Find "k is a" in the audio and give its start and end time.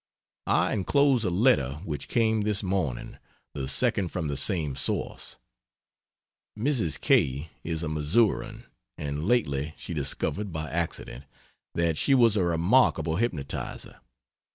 6.99-7.87